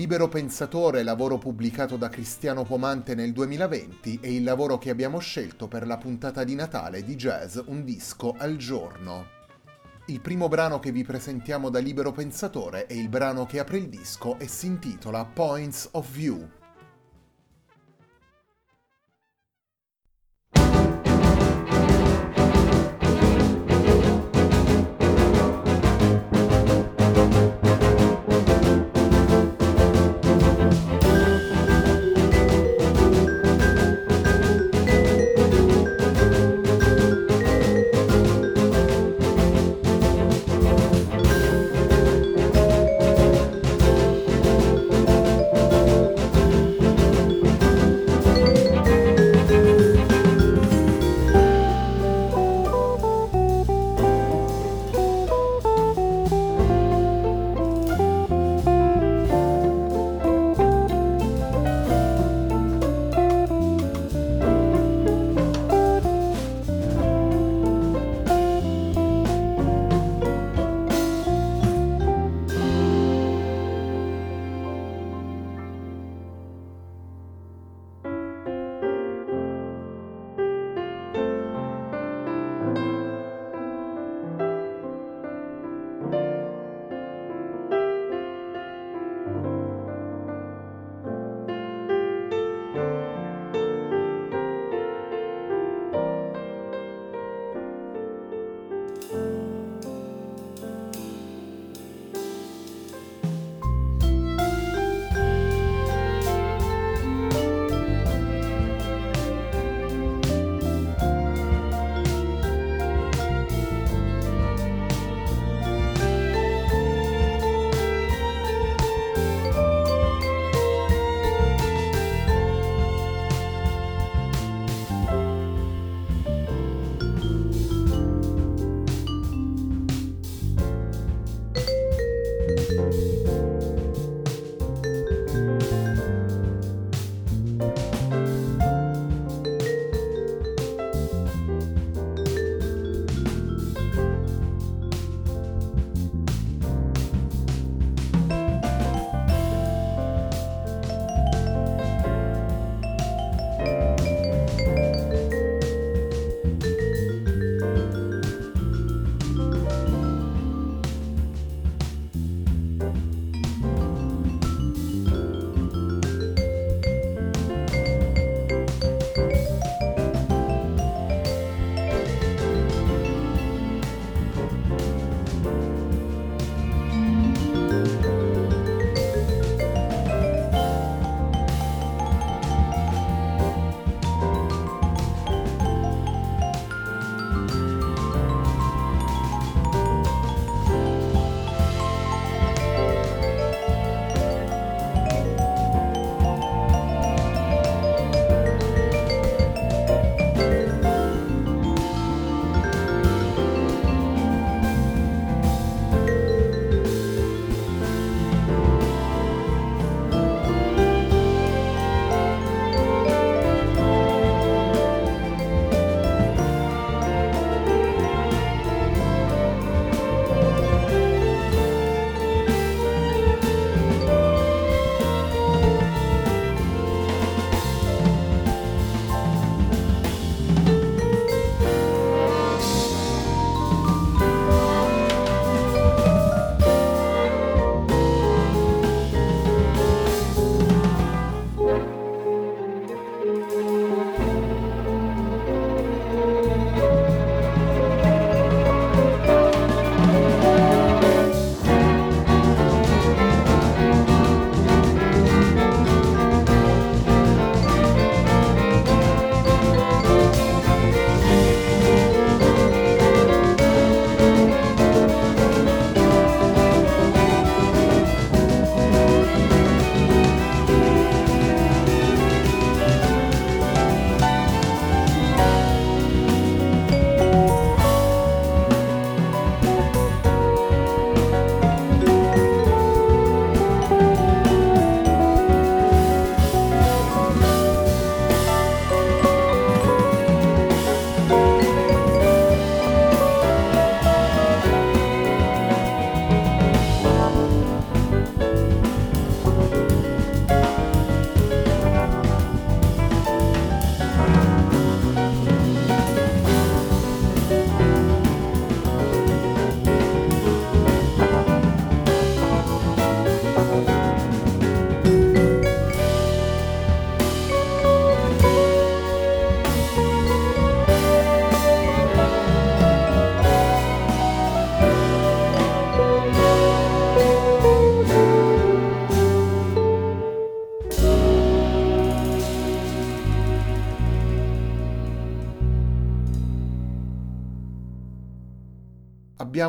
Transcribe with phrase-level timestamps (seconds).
[0.00, 5.68] Libero Pensatore, lavoro pubblicato da Cristiano Pomante nel 2020, è il lavoro che abbiamo scelto
[5.68, 9.26] per la puntata di Natale di jazz Un disco al giorno.
[10.06, 13.90] Il primo brano che vi presentiamo da Libero Pensatore è il brano che apre il
[13.90, 16.59] disco e si intitola Points of View.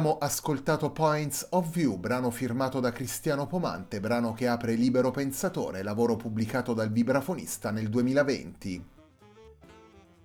[0.02, 5.84] Abbiamo ascoltato Points of View, brano firmato da Cristiano Pomante, brano che apre Libero Pensatore,
[5.84, 9.01] lavoro pubblicato dal vibrafonista nel 2020.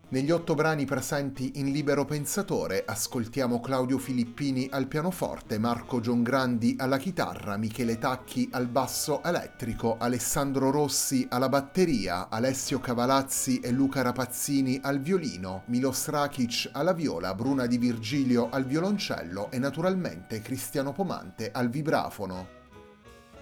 [0.09, 6.97] Negli otto brani presenti in Libero Pensatore ascoltiamo Claudio Filippini al pianoforte, Marco Giongrandi alla
[6.97, 14.79] chitarra, Michele Tacchi al basso elettrico, Alessandro Rossi alla batteria, Alessio Cavalazzi e Luca Rapazzini
[14.81, 21.51] al violino, Milos Rakic alla viola, Bruna Di Virgilio al violoncello e naturalmente Cristiano Pomante
[21.51, 22.56] al vibrafono.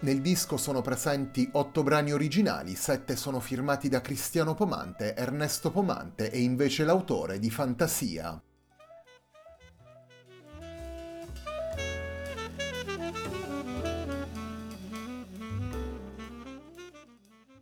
[0.01, 6.31] Nel disco sono presenti otto brani originali, sette sono firmati da Cristiano Pomante, Ernesto Pomante
[6.31, 8.43] e invece l'autore di Fantasia.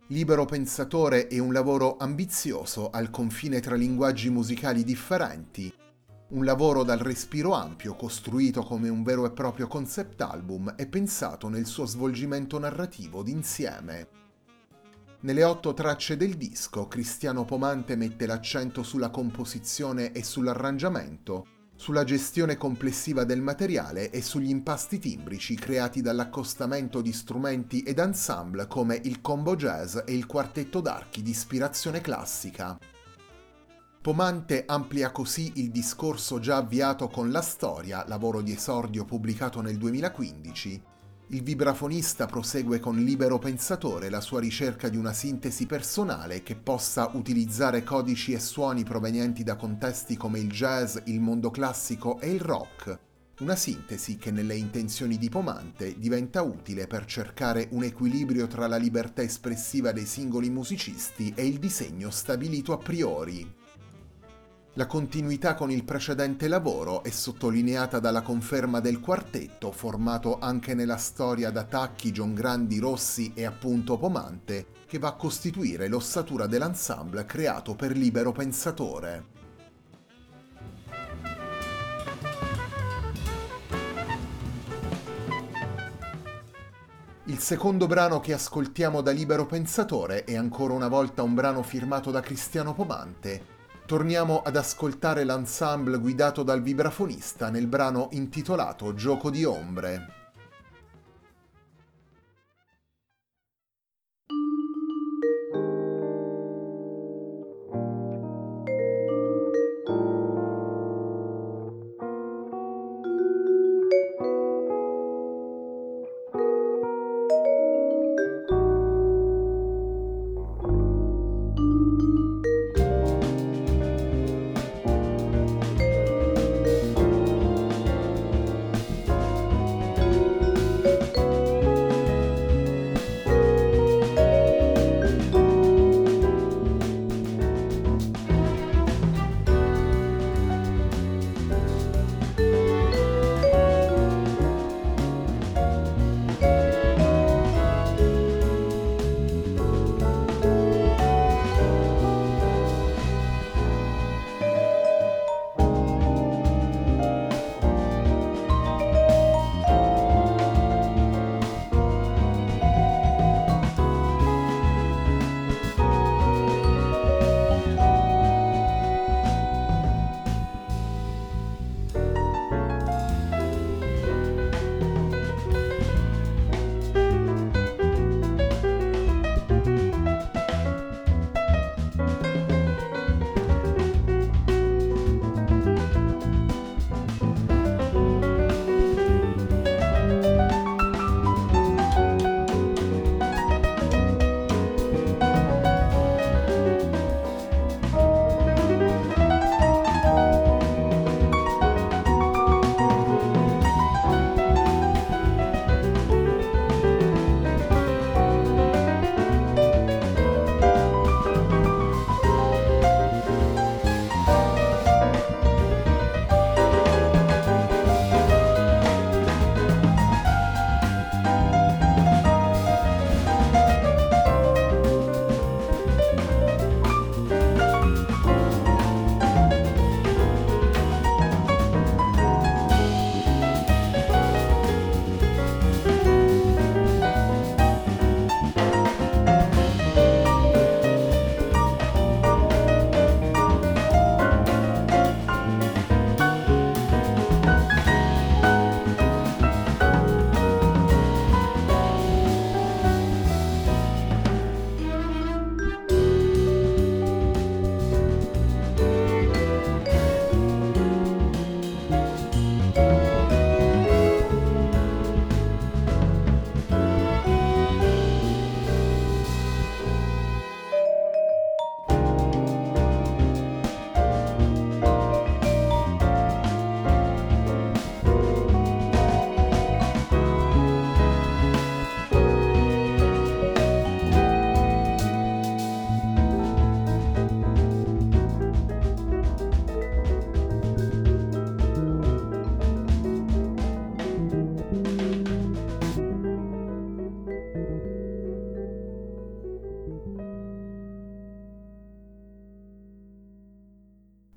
[0.07, 5.73] Libero pensatore è un lavoro ambizioso al confine tra linguaggi musicali differenti,
[6.33, 11.47] un lavoro dal respiro ampio, costruito come un vero e proprio concept album e pensato
[11.47, 14.07] nel suo svolgimento narrativo d'insieme.
[15.21, 22.57] Nelle otto tracce del disco, Cristiano Pomante mette l'accento sulla composizione e sull'arrangiamento, sulla gestione
[22.57, 29.21] complessiva del materiale e sugli impasti timbrici creati dall'accostamento di strumenti ed ensemble come il
[29.21, 32.77] combo jazz e il quartetto d'archi di ispirazione classica.
[34.03, 39.77] Pomante amplia così il discorso già avviato con La Storia, lavoro di esordio pubblicato nel
[39.77, 40.81] 2015.
[41.27, 47.11] Il vibrafonista prosegue con Libero Pensatore la sua ricerca di una sintesi personale che possa
[47.13, 52.41] utilizzare codici e suoni provenienti da contesti come il jazz, il mondo classico e il
[52.41, 52.99] rock.
[53.39, 58.75] Una sintesi che nelle intenzioni di Pomante diventa utile per cercare un equilibrio tra la
[58.75, 63.61] libertà espressiva dei singoli musicisti e il disegno stabilito a priori.
[64.75, 70.97] La continuità con il precedente lavoro è sottolineata dalla conferma del quartetto, formato anche nella
[70.97, 77.23] storia da Tacchi, John Grandi, Rossi e appunto Pomante, che va a costituire l'ossatura dell'ensemble
[77.25, 79.25] creato per libero pensatore.
[87.25, 92.09] Il secondo brano che ascoltiamo da Libero Pensatore è ancora una volta un brano firmato
[92.09, 93.52] da Cristiano Pomante,
[93.85, 100.22] torniamo ad ascoltare l'ensemble guidato dal vibrafonista nel brano intitolato Gioco di ombre.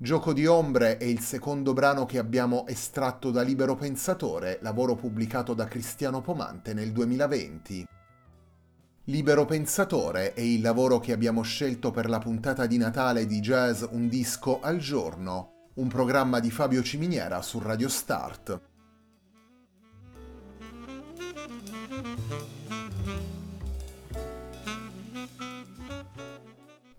[0.07, 5.53] Gioco di ombre è il secondo brano che abbiamo estratto da Libero Pensatore, lavoro pubblicato
[5.53, 7.85] da Cristiano Pomante nel 2020.
[9.03, 13.83] Libero Pensatore è il lavoro che abbiamo scelto per la puntata di Natale di Jazz
[13.89, 18.61] Un disco al giorno, un programma di Fabio Ciminiera su Radio Start.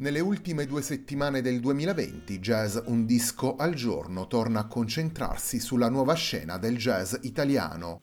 [0.00, 5.88] Nelle ultime due settimane del 2020, Jazz Un disco al giorno torna a concentrarsi sulla
[5.88, 8.02] nuova scena del jazz italiano.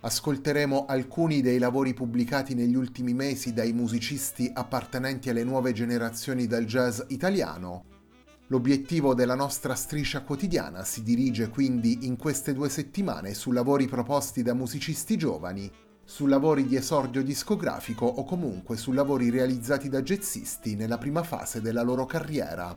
[0.00, 6.64] Ascolteremo alcuni dei lavori pubblicati negli ultimi mesi dai musicisti appartenenti alle nuove generazioni del
[6.64, 7.84] jazz italiano.
[8.46, 14.42] L'obiettivo della nostra striscia quotidiana si dirige quindi in queste due settimane su lavori proposti
[14.42, 15.70] da musicisti giovani
[16.04, 21.60] su lavori di esordio discografico o comunque su lavori realizzati da jazzisti nella prima fase
[21.60, 22.76] della loro carriera.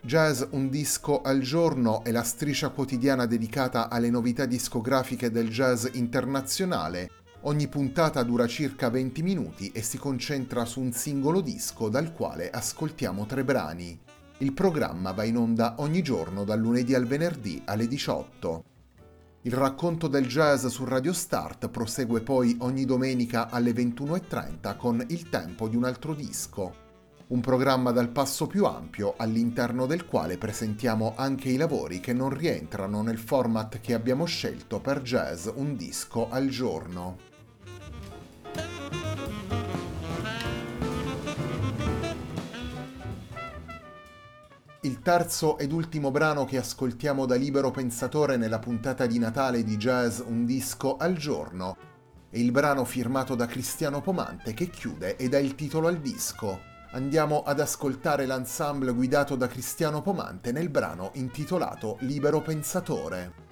[0.00, 5.86] Jazz Un disco al giorno è la striscia quotidiana dedicata alle novità discografiche del jazz
[5.92, 7.10] internazionale.
[7.42, 12.48] Ogni puntata dura circa 20 minuti e si concentra su un singolo disco dal quale
[12.50, 13.98] ascoltiamo tre brani.
[14.38, 18.64] Il programma va in onda ogni giorno dal lunedì al venerdì alle 18.
[19.42, 25.28] Il racconto del jazz su Radio Start prosegue poi ogni domenica alle 21.30 con Il
[25.28, 26.74] tempo di un altro disco,
[27.28, 32.30] un programma dal passo più ampio all'interno del quale presentiamo anche i lavori che non
[32.30, 37.18] rientrano nel format che abbiamo scelto per jazz un disco al giorno.
[44.82, 49.76] Il terzo ed ultimo brano che ascoltiamo da Libero Pensatore nella puntata di Natale di
[49.76, 51.76] Jazz Un disco al giorno
[52.30, 56.60] è il brano firmato da Cristiano Pomante che chiude e dà il titolo al disco.
[56.92, 63.47] Andiamo ad ascoltare l'ensemble guidato da Cristiano Pomante nel brano intitolato Libero Pensatore.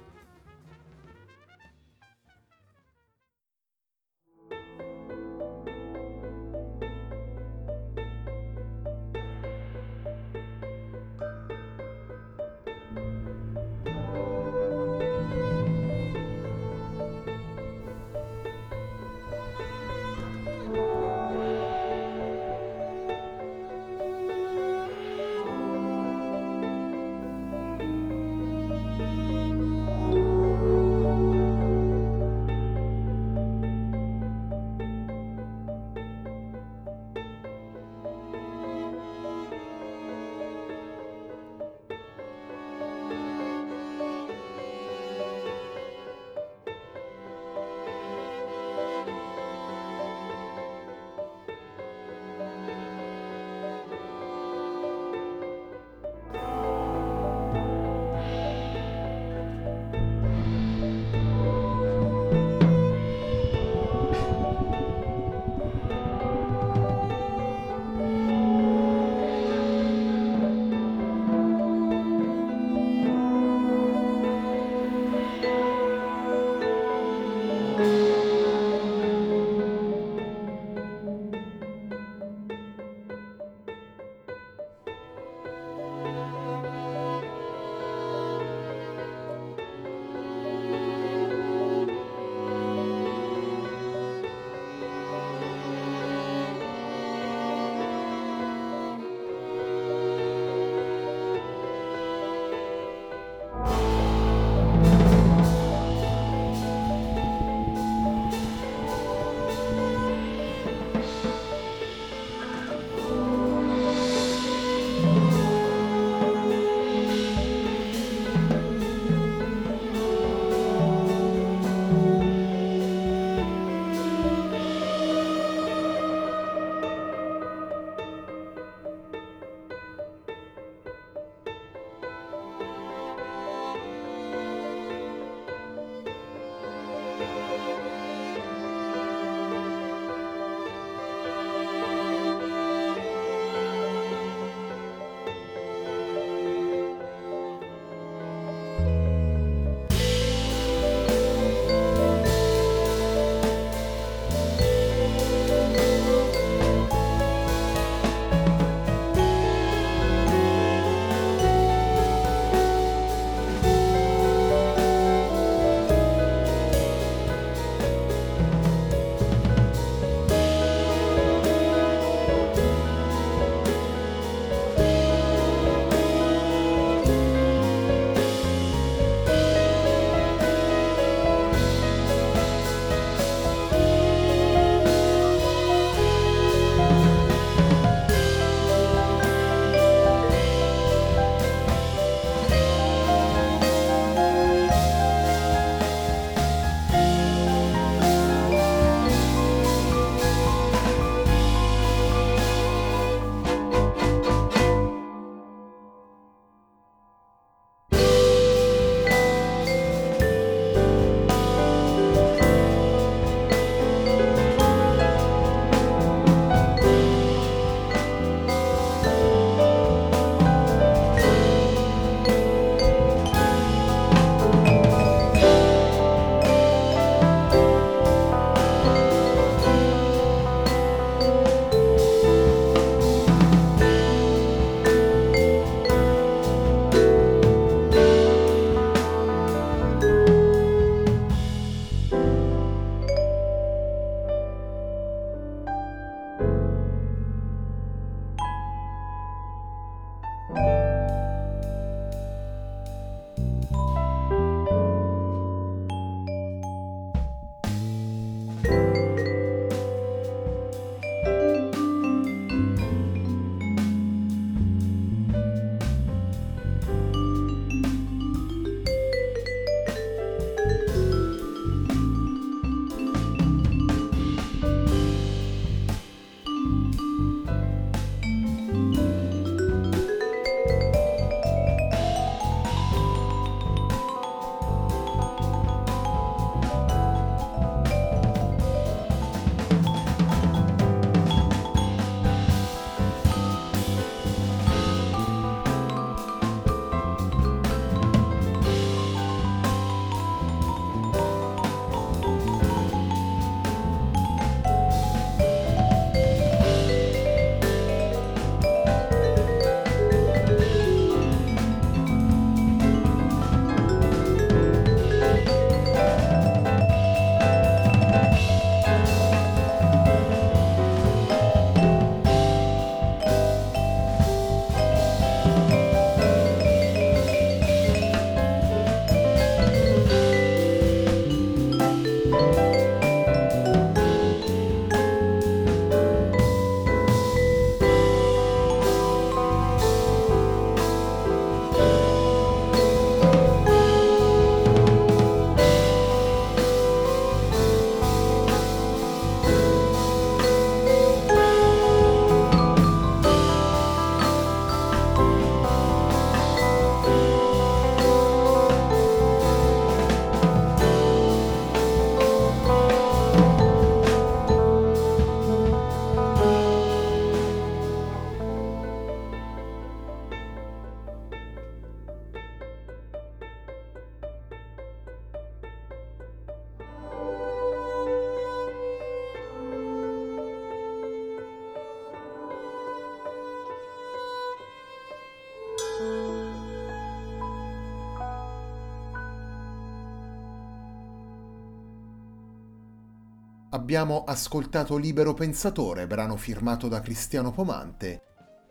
[393.87, 398.20] Abbiamo ascoltato Libero Pensatore, brano firmato da Cristiano Pomante.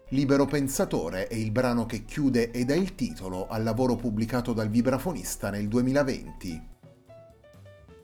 [0.10, 4.68] Libero Pensatore è il brano che chiude ed è il titolo al lavoro pubblicato dal
[4.68, 6.75] vibrafonista nel 2020.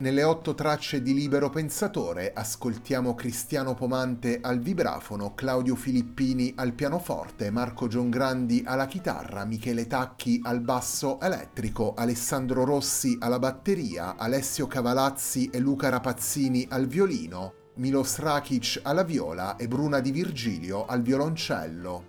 [0.02, 7.52] Nelle otto tracce di Libero Pensatore ascoltiamo Cristiano Pomante al vibrafono, Claudio Filippini al pianoforte,
[7.52, 15.52] Marco Giongrandi alla chitarra, Michele Tacchi al basso elettrico, Alessandro Rossi alla batteria, Alessio Cavalazzi
[15.54, 22.04] e Luca Rapazzini al violino, Milos Rakic alla viola e Bruna Di Virgilio al violoncello.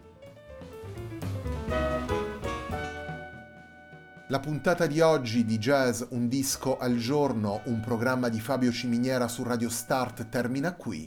[4.33, 9.29] La puntata di oggi di Jazz Un disco al giorno, un programma di Fabio Ciminiera
[9.29, 11.07] su Radio Start termina qui.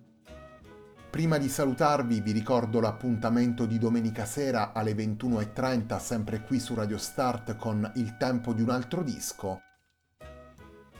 [1.09, 6.99] Prima di salutarvi vi ricordo l'appuntamento di domenica sera alle 21.30 sempre qui su Radio
[6.99, 9.59] Start con Il tempo di un altro disco.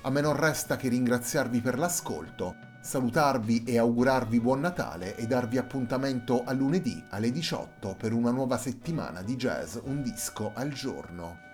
[0.01, 5.59] A me non resta che ringraziarvi per l'ascolto, salutarvi e augurarvi buon Natale e darvi
[5.59, 11.44] appuntamento a lunedì alle 18 per una nuova settimana di jazz Un disco al giorno.